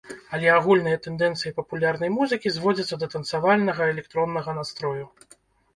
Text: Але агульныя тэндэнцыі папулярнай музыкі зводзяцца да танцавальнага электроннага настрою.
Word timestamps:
Але 0.35 0.47
агульныя 0.53 0.97
тэндэнцыі 1.07 1.53
папулярнай 1.59 2.11
музыкі 2.17 2.55
зводзяцца 2.57 2.95
да 3.05 3.11
танцавальнага 3.13 3.93
электроннага 3.95 4.51
настрою. 4.63 5.05